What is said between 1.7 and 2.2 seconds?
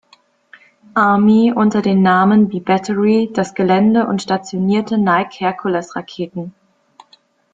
dem